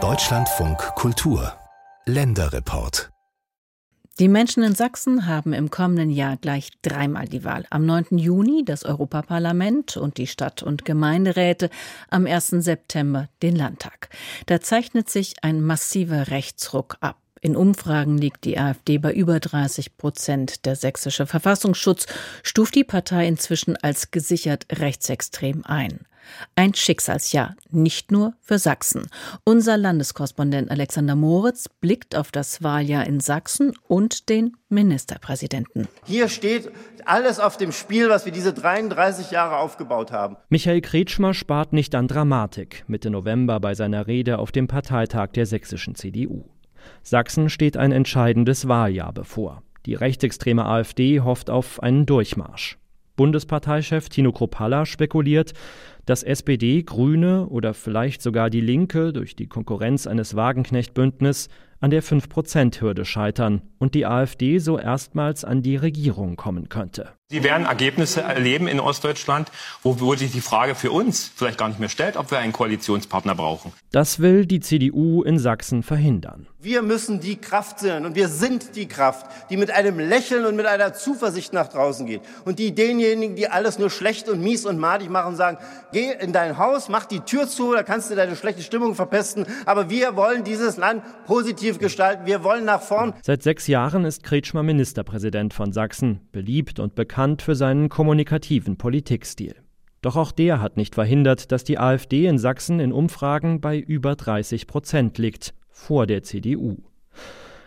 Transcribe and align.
Deutschlandfunk 0.00 0.78
Kultur 0.94 1.52
Länderreport 2.06 3.10
die 4.20 4.28
Menschen 4.28 4.64
in 4.64 4.74
Sachsen 4.74 5.26
haben 5.26 5.52
im 5.52 5.70
kommenden 5.70 6.10
Jahr 6.10 6.36
gleich 6.36 6.70
dreimal 6.82 7.26
die 7.26 7.44
Wahl. 7.44 7.66
Am 7.70 7.86
9. 7.86 8.18
Juni 8.18 8.64
das 8.64 8.84
Europaparlament 8.84 9.96
und 9.96 10.16
die 10.16 10.26
Stadt- 10.26 10.64
und 10.64 10.84
Gemeinderäte, 10.84 11.70
am 12.10 12.26
1. 12.26 12.48
September 12.48 13.28
den 13.42 13.54
Landtag. 13.54 14.08
Da 14.46 14.60
zeichnet 14.60 15.08
sich 15.08 15.44
ein 15.44 15.62
massiver 15.62 16.32
Rechtsruck 16.32 16.96
ab. 17.00 17.18
In 17.40 17.56
Umfragen 17.56 18.18
liegt 18.18 18.44
die 18.44 18.58
AfD 18.58 18.98
bei 18.98 19.12
über 19.12 19.40
30 19.40 19.96
Prozent. 19.96 20.64
Der 20.66 20.76
sächsische 20.76 21.26
Verfassungsschutz 21.26 22.06
stuft 22.42 22.74
die 22.74 22.84
Partei 22.84 23.26
inzwischen 23.26 23.76
als 23.76 24.10
gesichert 24.10 24.66
rechtsextrem 24.72 25.64
ein. 25.64 26.00
Ein 26.56 26.74
Schicksalsjahr, 26.74 27.56
nicht 27.70 28.10
nur 28.10 28.34
für 28.40 28.58
Sachsen. 28.58 29.06
Unser 29.44 29.76
Landeskorrespondent 29.76 30.70
Alexander 30.70 31.16
Moritz 31.16 31.68
blickt 31.80 32.16
auf 32.16 32.30
das 32.30 32.62
Wahljahr 32.62 33.06
in 33.06 33.20
Sachsen 33.20 33.72
und 33.86 34.28
den 34.28 34.56
Ministerpräsidenten. 34.68 35.88
Hier 36.04 36.28
steht 36.28 36.70
alles 37.04 37.40
auf 37.40 37.56
dem 37.56 37.72
Spiel, 37.72 38.10
was 38.10 38.24
wir 38.24 38.32
diese 38.32 38.52
33 38.52 39.30
Jahre 39.30 39.56
aufgebaut 39.56 40.12
haben. 40.12 40.36
Michael 40.48 40.80
Kretschmer 40.80 41.34
spart 41.34 41.72
nicht 41.72 41.94
an 41.94 42.08
Dramatik 42.08 42.84
Mitte 42.86 43.10
November 43.10 43.60
bei 43.60 43.74
seiner 43.74 44.06
Rede 44.06 44.38
auf 44.38 44.52
dem 44.52 44.68
Parteitag 44.68 45.28
der 45.28 45.46
sächsischen 45.46 45.94
CDU. 45.94 46.44
Sachsen 47.02 47.50
steht 47.50 47.76
ein 47.76 47.92
entscheidendes 47.92 48.68
Wahljahr 48.68 49.12
bevor. 49.12 49.62
Die 49.86 49.94
rechtsextreme 49.94 50.64
AfD 50.64 51.20
hofft 51.20 51.50
auf 51.50 51.82
einen 51.82 52.06
Durchmarsch. 52.06 52.78
Bundesparteichef 53.16 54.08
Tino 54.08 54.32
Kropalla 54.32 54.86
spekuliert, 54.86 55.52
dass 56.06 56.22
SPD, 56.22 56.82
Grüne 56.84 57.46
oder 57.48 57.74
vielleicht 57.74 58.22
sogar 58.22 58.48
die 58.48 58.60
Linke 58.60 59.12
durch 59.12 59.34
die 59.34 59.48
Konkurrenz 59.48 60.06
eines 60.06 60.36
Wagenknecht-Bündnis 60.36 61.48
an 61.80 61.90
der 61.90 62.02
5-Prozent-Hürde 62.02 63.04
scheitern 63.04 63.62
und 63.78 63.94
die 63.94 64.06
AfD 64.06 64.58
so 64.58 64.78
erstmals 64.78 65.44
an 65.44 65.62
die 65.62 65.76
Regierung 65.76 66.36
kommen 66.36 66.68
könnte. 66.68 67.17
Sie 67.30 67.42
werden 67.42 67.66
Ergebnisse 67.66 68.22
erleben 68.22 68.68
in 68.68 68.80
Ostdeutschland, 68.80 69.52
wo, 69.82 70.14
sich 70.14 70.32
die 70.32 70.40
Frage 70.40 70.74
für 70.74 70.90
uns 70.90 71.30
vielleicht 71.36 71.58
gar 71.58 71.68
nicht 71.68 71.78
mehr 71.78 71.90
stellt, 71.90 72.16
ob 72.16 72.30
wir 72.30 72.38
einen 72.38 72.54
Koalitionspartner 72.54 73.34
brauchen. 73.34 73.70
Das 73.90 74.20
will 74.20 74.46
die 74.46 74.60
CDU 74.60 75.22
in 75.22 75.38
Sachsen 75.38 75.82
verhindern. 75.82 76.46
Wir 76.60 76.80
müssen 76.80 77.20
die 77.20 77.36
Kraft 77.36 77.80
sein 77.80 78.06
und 78.06 78.14
wir 78.14 78.28
sind 78.28 78.76
die 78.76 78.88
Kraft, 78.88 79.26
die 79.50 79.58
mit 79.58 79.70
einem 79.70 79.98
Lächeln 79.98 80.46
und 80.46 80.56
mit 80.56 80.64
einer 80.64 80.94
Zuversicht 80.94 81.52
nach 81.52 81.68
draußen 81.68 82.06
geht. 82.06 82.22
Und 82.46 82.58
die 82.58 82.74
denjenigen, 82.74 83.36
die 83.36 83.48
alles 83.48 83.78
nur 83.78 83.90
schlecht 83.90 84.30
und 84.30 84.42
mies 84.42 84.64
und 84.64 84.78
madig 84.78 85.10
machen, 85.10 85.36
sagen, 85.36 85.58
geh 85.92 86.10
in 86.10 86.32
dein 86.32 86.56
Haus, 86.56 86.88
mach 86.88 87.04
die 87.04 87.20
Tür 87.20 87.46
zu, 87.46 87.74
da 87.74 87.82
kannst 87.82 88.10
du 88.10 88.14
deine 88.14 88.36
schlechte 88.36 88.62
Stimmung 88.62 88.94
verpesten. 88.94 89.44
Aber 89.66 89.90
wir 89.90 90.16
wollen 90.16 90.44
dieses 90.44 90.78
Land 90.78 91.02
positiv 91.26 91.78
gestalten. 91.78 92.24
Wir 92.24 92.42
wollen 92.42 92.64
nach 92.64 92.80
vorn. 92.80 93.12
Seit 93.22 93.42
sechs 93.42 93.66
Jahren 93.66 94.06
ist 94.06 94.22
Kretschmer 94.22 94.62
Ministerpräsident 94.62 95.52
von 95.52 95.72
Sachsen, 95.72 96.26
beliebt 96.32 96.80
und 96.80 96.94
bekannt 96.94 97.17
bekannt 97.18 97.42
für 97.42 97.56
seinen 97.56 97.88
kommunikativen 97.88 98.78
Politikstil. 98.78 99.56
Doch 100.02 100.14
auch 100.14 100.30
der 100.30 100.60
hat 100.60 100.76
nicht 100.76 100.94
verhindert, 100.94 101.50
dass 101.50 101.64
die 101.64 101.76
AfD 101.76 102.26
in 102.26 102.38
Sachsen 102.38 102.78
in 102.78 102.92
Umfragen 102.92 103.60
bei 103.60 103.76
über 103.76 104.14
30 104.14 104.68
Prozent 104.68 105.18
liegt, 105.18 105.52
vor 105.68 106.06
der 106.06 106.22
CDU. 106.22 106.76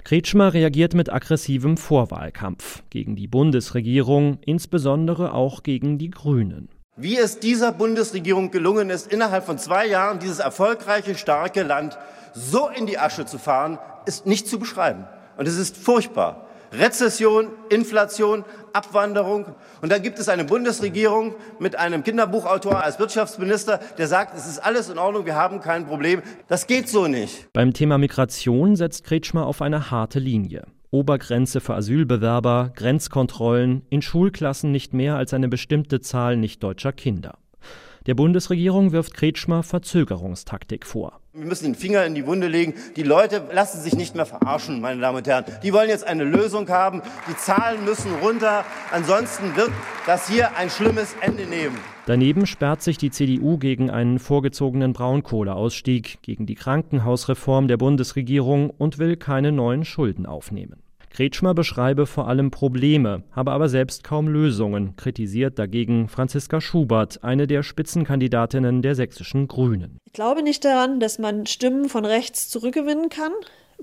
Kretschmer 0.05 0.53
reagiert 0.53 0.93
mit 0.93 1.11
aggressivem 1.11 1.75
Vorwahlkampf 1.75 2.83
gegen 2.89 3.17
die 3.17 3.27
Bundesregierung, 3.27 4.37
insbesondere 4.45 5.33
auch 5.33 5.63
gegen 5.63 5.97
die 5.97 6.11
Grünen. 6.11 6.69
Wie 6.95 7.17
es 7.17 7.39
dieser 7.39 7.73
Bundesregierung 7.73 8.51
gelungen 8.51 8.89
ist, 8.89 9.11
innerhalb 9.11 9.45
von 9.45 9.57
zwei 9.57 9.85
Jahren 9.85 10.19
dieses 10.19 10.39
erfolgreiche, 10.39 11.15
starke 11.15 11.63
Land 11.63 11.97
so 12.33 12.69
in 12.69 12.85
die 12.85 12.97
Asche 12.97 13.25
zu 13.25 13.37
fahren, 13.37 13.79
ist 14.05 14.25
nicht 14.25 14.47
zu 14.47 14.59
beschreiben. 14.59 15.09
Und 15.35 15.45
es 15.45 15.57
ist 15.57 15.75
furchtbar. 15.75 16.47
Rezession, 16.71 17.49
Inflation, 17.69 18.45
Abwanderung. 18.73 19.45
Und 19.81 19.91
dann 19.91 20.01
gibt 20.01 20.19
es 20.19 20.29
eine 20.29 20.45
Bundesregierung 20.45 21.35
mit 21.59 21.75
einem 21.75 22.03
Kinderbuchautor 22.03 22.81
als 22.81 22.99
Wirtschaftsminister, 22.99 23.79
der 23.97 24.07
sagt, 24.07 24.37
es 24.37 24.47
ist 24.47 24.59
alles 24.59 24.89
in 24.89 24.97
Ordnung, 24.97 25.25
wir 25.25 25.35
haben 25.35 25.59
kein 25.59 25.85
Problem. 25.85 26.21
Das 26.47 26.67
geht 26.67 26.87
so 26.87 27.07
nicht. 27.07 27.51
Beim 27.53 27.73
Thema 27.73 27.97
Migration 27.97 28.75
setzt 28.75 29.03
Kretschmer 29.03 29.45
auf 29.45 29.61
eine 29.61 29.91
harte 29.91 30.19
Linie. 30.19 30.63
Obergrenze 30.91 31.61
für 31.61 31.75
Asylbewerber, 31.75 32.71
Grenzkontrollen, 32.75 33.83
in 33.89 34.01
Schulklassen 34.01 34.71
nicht 34.71 34.93
mehr 34.93 35.15
als 35.15 35.33
eine 35.33 35.47
bestimmte 35.47 36.01
Zahl 36.01 36.35
nicht 36.35 36.61
deutscher 36.63 36.91
Kinder. 36.91 37.37
Der 38.07 38.15
Bundesregierung 38.15 38.91
wirft 38.91 39.13
Kretschmer 39.13 39.63
Verzögerungstaktik 39.63 40.85
vor. 40.85 41.20
Wir 41.33 41.45
müssen 41.45 41.63
den 41.63 41.75
Finger 41.75 42.05
in 42.05 42.13
die 42.13 42.27
Wunde 42.27 42.47
legen. 42.47 42.73
Die 42.97 43.03
Leute 43.03 43.43
lassen 43.53 43.79
sich 43.79 43.95
nicht 43.95 44.15
mehr 44.15 44.25
verarschen, 44.25 44.81
meine 44.81 44.99
Damen 44.99 45.19
und 45.19 45.27
Herren. 45.27 45.45
Die 45.63 45.71
wollen 45.71 45.87
jetzt 45.87 46.05
eine 46.05 46.25
Lösung 46.25 46.67
haben. 46.67 47.01
Die 47.29 47.37
Zahlen 47.37 47.85
müssen 47.85 48.13
runter. 48.15 48.65
Ansonsten 48.91 49.55
wird 49.55 49.71
das 50.05 50.27
hier 50.27 50.57
ein 50.57 50.69
schlimmes 50.69 51.15
Ende 51.21 51.45
nehmen. 51.45 51.77
Daneben 52.05 52.45
sperrt 52.45 52.81
sich 52.81 52.97
die 52.97 53.11
CDU 53.11 53.57
gegen 53.57 53.89
einen 53.89 54.19
vorgezogenen 54.19 54.91
Braunkohleausstieg, 54.91 56.21
gegen 56.21 56.45
die 56.47 56.55
Krankenhausreform 56.55 57.69
der 57.69 57.77
Bundesregierung 57.77 58.69
und 58.69 58.97
will 58.97 59.15
keine 59.15 59.53
neuen 59.53 59.85
Schulden 59.85 60.25
aufnehmen. 60.25 60.83
Kretschmer 61.11 61.53
beschreibe 61.53 62.05
vor 62.05 62.27
allem 62.27 62.51
Probleme, 62.51 63.23
habe 63.31 63.51
aber 63.51 63.69
selbst 63.69 64.03
kaum 64.03 64.27
Lösungen, 64.27 64.95
kritisiert 64.95 65.59
dagegen 65.59 66.07
Franziska 66.07 66.61
Schubert, 66.61 67.23
eine 67.23 67.47
der 67.47 67.63
Spitzenkandidatinnen 67.63 68.81
der 68.81 68.95
sächsischen 68.95 69.47
Grünen. 69.47 69.97
Ich 70.05 70.13
glaube 70.13 70.41
nicht 70.41 70.63
daran, 70.63 70.99
dass 70.99 71.19
man 71.19 71.45
Stimmen 71.45 71.89
von 71.89 72.05
rechts 72.05 72.49
zurückgewinnen 72.49 73.09
kann 73.09 73.33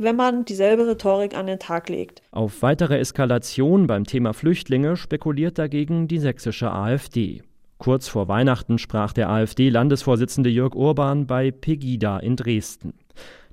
wenn 0.00 0.14
man 0.14 0.44
dieselbe 0.44 0.86
Rhetorik 0.86 1.36
an 1.36 1.48
den 1.48 1.58
Tag 1.58 1.88
legt. 1.88 2.22
Auf 2.30 2.62
weitere 2.62 2.98
Eskalation 2.98 3.88
beim 3.88 4.04
Thema 4.04 4.32
Flüchtlinge 4.32 4.96
spekuliert 4.96 5.58
dagegen 5.58 6.06
die 6.06 6.18
sächsische 6.20 6.70
AfD. 6.70 7.42
Kurz 7.78 8.08
vor 8.08 8.28
Weihnachten 8.28 8.78
sprach 8.78 9.12
der 9.12 9.28
AfD-Landesvorsitzende 9.28 10.50
Jörg 10.50 10.74
Urban 10.74 11.26
bei 11.26 11.50
Pegida 11.50 12.18
in 12.18 12.36
Dresden. 12.36 12.94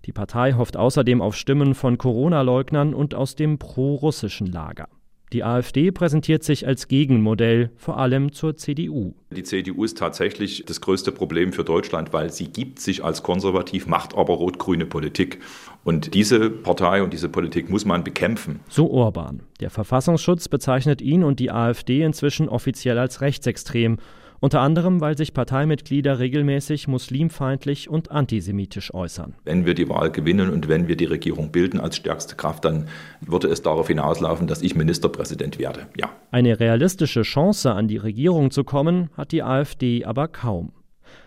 Die 0.05 0.11
Partei 0.11 0.53
hofft 0.53 0.77
außerdem 0.77 1.21
auf 1.21 1.35
Stimmen 1.35 1.73
von 1.73 1.97
Corona-Leugnern 1.97 2.93
und 2.93 3.15
aus 3.15 3.35
dem 3.35 3.57
pro-russischen 3.57 4.47
Lager. 4.47 4.87
Die 5.33 5.43
AfD 5.43 5.91
präsentiert 5.91 6.43
sich 6.43 6.67
als 6.67 6.87
Gegenmodell, 6.87 7.71
vor 7.75 7.97
allem 7.97 8.31
zur 8.31 8.55
CDU. 8.55 9.15
Die 9.31 9.41
CDU 9.41 9.83
ist 9.83 9.97
tatsächlich 9.97 10.63
das 10.65 10.79
größte 10.79 11.11
Problem 11.11 11.51
für 11.51 11.63
Deutschland, 11.63 12.13
weil 12.13 12.31
sie 12.31 12.47
gibt 12.47 12.79
sich 12.79 13.03
als 13.03 13.23
konservativ, 13.23 13.87
macht 13.87 14.15
aber 14.15 14.35
rot-grüne 14.35 14.85
Politik. 14.85 15.41
Und 15.83 16.13
diese 16.13 16.51
Partei 16.51 17.01
und 17.01 17.11
diese 17.11 17.27
Politik 17.27 17.69
muss 17.69 17.85
man 17.85 18.03
bekämpfen. 18.03 18.59
So 18.69 18.91
Orban. 18.91 19.41
Der 19.59 19.71
Verfassungsschutz 19.71 20.47
bezeichnet 20.47 21.01
ihn 21.01 21.23
und 21.23 21.39
die 21.39 21.51
AfD 21.51 22.03
inzwischen 22.03 22.47
offiziell 22.47 22.99
als 22.99 23.21
rechtsextrem 23.21 23.97
unter 24.45 24.61
anderem, 24.61 25.01
weil 25.01 25.17
sich 25.17 25.33
Parteimitglieder 25.33 26.19
regelmäßig 26.19 26.87
muslimfeindlich 26.87 27.89
und 27.89 28.11
antisemitisch 28.11 28.93
äußern. 28.93 29.33
Wenn 29.43 29.65
wir 29.65 29.73
die 29.73 29.89
Wahl 29.89 30.11
gewinnen 30.11 30.51
und 30.51 30.67
wenn 30.67 30.87
wir 30.87 30.95
die 30.95 31.05
Regierung 31.05 31.51
bilden 31.51 31.79
als 31.79 31.95
stärkste 31.95 32.35
Kraft, 32.35 32.63
dann 32.63 32.87
würde 33.21 33.47
es 33.47 33.63
darauf 33.63 33.87
hinauslaufen, 33.87 34.45
dass 34.45 34.61
ich 34.61 34.75
Ministerpräsident 34.75 35.57
werde. 35.57 35.87
Ja. 35.97 36.11
Eine 36.29 36.59
realistische 36.59 37.23
Chance, 37.23 37.71
an 37.71 37.87
die 37.87 37.97
Regierung 37.97 38.51
zu 38.51 38.63
kommen, 38.63 39.09
hat 39.17 39.31
die 39.31 39.41
AfD 39.41 40.05
aber 40.05 40.27
kaum. 40.27 40.73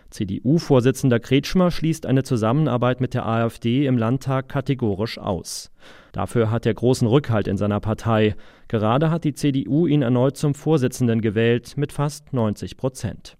CDU-Vorsitzender 0.09 1.19
Kretschmer 1.19 1.71
schließt 1.71 2.05
eine 2.05 2.23
Zusammenarbeit 2.23 2.99
mit 2.99 3.13
der 3.13 3.27
AfD 3.27 3.85
im 3.85 3.97
Landtag 3.97 4.49
kategorisch 4.49 5.17
aus. 5.17 5.71
Dafür 6.11 6.49
hat 6.49 6.65
er 6.65 6.73
großen 6.73 7.07
Rückhalt 7.07 7.47
in 7.47 7.57
seiner 7.57 7.79
Partei. 7.79 8.35
Gerade 8.67 9.11
hat 9.11 9.23
die 9.23 9.33
CDU 9.33 9.85
ihn 9.85 10.01
erneut 10.01 10.37
zum 10.37 10.55
Vorsitzenden 10.55 11.21
gewählt 11.21 11.77
mit 11.77 11.91
fast 11.91 12.33
90 12.33 12.77
Prozent. 12.77 13.37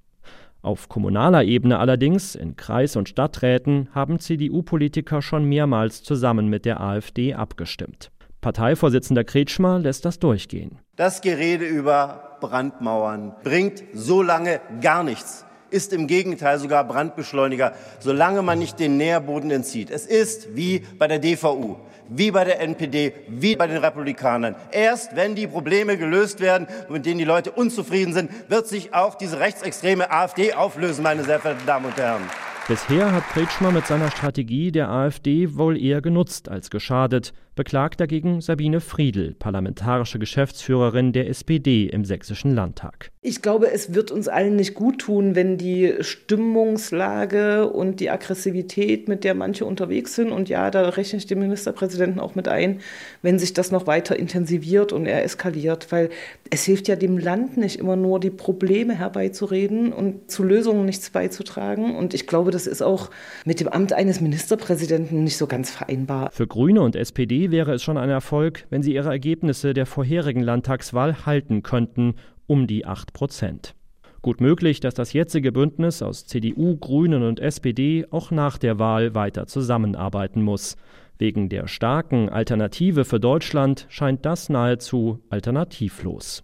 Auf 0.61 0.89
kommunaler 0.89 1.43
Ebene 1.43 1.79
allerdings, 1.79 2.35
in 2.35 2.55
Kreis- 2.55 2.97
und 2.97 3.09
Stadträten, 3.09 3.89
haben 3.93 4.19
CDU-Politiker 4.19 5.21
schon 5.21 5.45
mehrmals 5.45 6.03
zusammen 6.03 6.47
mit 6.49 6.65
der 6.65 6.81
AfD 6.81 7.33
abgestimmt. 7.33 8.11
Parteivorsitzender 8.41 9.23
Kretschmer 9.23 9.79
lässt 9.79 10.05
das 10.05 10.19
durchgehen. 10.19 10.79
Das 10.95 11.21
Gerede 11.21 11.65
über 11.65 12.37
Brandmauern 12.41 13.33
bringt 13.43 13.83
so 13.93 14.21
lange 14.21 14.61
gar 14.81 15.03
nichts 15.03 15.45
ist 15.71 15.93
im 15.93 16.07
Gegenteil 16.07 16.59
sogar 16.59 16.83
Brandbeschleuniger, 16.83 17.73
solange 17.99 18.41
man 18.41 18.59
nicht 18.59 18.79
den 18.79 18.97
Nährboden 18.97 19.51
entzieht. 19.51 19.91
Es 19.91 20.05
ist 20.05 20.55
wie 20.55 20.79
bei 20.97 21.07
der 21.07 21.19
DVU, 21.19 21.77
wie 22.09 22.31
bei 22.31 22.43
der 22.43 22.59
NPD, 22.61 23.13
wie 23.27 23.55
bei 23.55 23.67
den 23.67 23.77
Republikanern. 23.77 24.55
Erst 24.71 25.15
wenn 25.15 25.35
die 25.35 25.47
Probleme 25.47 25.97
gelöst 25.97 26.39
werden, 26.39 26.67
mit 26.89 27.05
denen 27.05 27.19
die 27.19 27.25
Leute 27.25 27.51
unzufrieden 27.51 28.13
sind, 28.13 28.31
wird 28.49 28.67
sich 28.67 28.93
auch 28.93 29.15
diese 29.15 29.39
rechtsextreme 29.39 30.11
AfD 30.11 30.53
auflösen, 30.53 31.03
meine 31.03 31.23
sehr 31.23 31.39
verehrten 31.39 31.65
Damen 31.65 31.85
und 31.85 31.97
Herren. 31.97 32.23
Bisher 32.67 33.11
hat 33.11 33.27
Kretschmer 33.29 33.71
mit 33.71 33.87
seiner 33.87 34.11
Strategie 34.11 34.71
der 34.71 34.89
AfD 34.89 35.55
wohl 35.55 35.75
eher 35.75 36.01
genutzt 36.01 36.49
als 36.49 36.69
geschadet, 36.69 37.33
beklagt 37.59 37.99
dagegen 37.99 38.39
Sabine 38.39 38.79
Friedl, 38.79 39.35
parlamentarische 39.37 40.17
Geschäftsführerin 40.17 41.11
der 41.11 41.27
SPD 41.27 41.87
im 41.87 42.05
Sächsischen 42.05 42.55
Landtag. 42.55 43.11
Ich 43.21 43.41
glaube, 43.41 43.69
es 43.69 43.93
wird 43.93 44.11
uns 44.11 44.29
allen 44.29 44.55
nicht 44.55 44.75
gut 44.75 44.99
tun, 44.99 45.35
wenn 45.35 45.57
die 45.57 45.95
Stimmungslage 45.99 47.69
und 47.69 47.99
die 47.99 48.09
Aggressivität, 48.09 49.09
mit 49.09 49.25
der 49.25 49.35
manche 49.35 49.65
unterwegs 49.65 50.15
sind, 50.15 50.31
und 50.31 50.47
ja, 50.47 50.71
da 50.71 50.87
rechne 50.87 51.17
ich 51.17 51.27
den 51.27 51.39
Ministerpräsidenten 51.39 52.21
auch 52.21 52.33
mit 52.33 52.47
ein, 52.47 52.79
wenn 53.23 53.37
sich 53.37 53.53
das 53.53 53.71
noch 53.71 53.87
weiter 53.87 54.17
intensiviert 54.17 54.93
und 54.93 55.05
er 55.05 55.25
eskaliert, 55.25 55.91
weil 55.91 56.11
es 56.49 56.63
hilft 56.63 56.87
ja 56.87 56.95
dem 56.95 57.17
Land 57.17 57.57
nicht 57.57 57.77
immer 57.77 57.97
nur, 57.97 58.21
die 58.21 58.29
Probleme 58.29 58.97
herbeizureden 58.97 59.91
und 59.91 60.31
zu 60.31 60.43
Lösungen 60.45 60.85
nichts 60.85 61.09
beizutragen. 61.09 61.97
Und 61.97 62.13
ich 62.13 62.25
glaube, 62.25 62.51
das 62.51 62.67
ist 62.67 62.81
auch 62.81 63.09
mit 63.43 63.59
dem 63.59 63.67
Amt 63.67 63.91
eines 63.91 64.21
Ministerpräsidenten 64.21 65.25
nicht 65.25 65.35
so 65.35 65.45
ganz 65.45 65.69
vereinbar. 65.69 66.31
Für 66.31 66.47
Grüne 66.47 66.81
und 66.81 66.95
SPD 66.95 67.48
wäre 67.51 67.73
es 67.73 67.83
schon 67.83 67.97
ein 67.97 68.09
Erfolg, 68.09 68.65
wenn 68.69 68.83
sie 68.83 68.93
ihre 68.93 69.09
Ergebnisse 69.09 69.73
der 69.73 69.85
vorherigen 69.85 70.41
Landtagswahl 70.41 71.25
halten 71.25 71.63
könnten, 71.63 72.15
um 72.47 72.67
die 72.67 72.85
8 72.85 73.13
Prozent. 73.13 73.75
Gut 74.21 74.41
möglich, 74.41 74.81
dass 74.81 74.93
das 74.93 75.13
jetzige 75.13 75.51
Bündnis 75.51 76.01
aus 76.01 76.25
CDU, 76.25 76.75
Grünen 76.77 77.23
und 77.23 77.39
SPD 77.39 78.05
auch 78.11 78.31
nach 78.31 78.57
der 78.57 78.77
Wahl 78.77 79.15
weiter 79.15 79.47
zusammenarbeiten 79.47 80.41
muss. 80.41 80.75
Wegen 81.17 81.49
der 81.49 81.67
starken 81.67 82.29
Alternative 82.29 83.05
für 83.05 83.19
Deutschland 83.19 83.85
scheint 83.89 84.25
das 84.25 84.49
nahezu 84.49 85.19
alternativlos. 85.29 86.43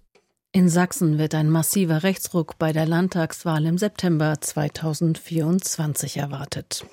In 0.54 0.70
Sachsen 0.70 1.18
wird 1.18 1.36
ein 1.36 1.50
massiver 1.50 2.04
Rechtsruck 2.04 2.58
bei 2.58 2.72
der 2.72 2.86
Landtagswahl 2.86 3.66
im 3.66 3.78
September 3.78 4.36
2024 4.40 6.18
erwartet. 6.18 6.86